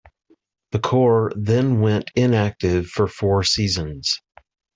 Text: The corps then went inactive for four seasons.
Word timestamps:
The 0.71 0.79
corps 0.79 1.31
then 1.35 1.79
went 1.79 2.09
inactive 2.15 2.87
for 2.87 3.07
four 3.07 3.43
seasons. 3.43 4.19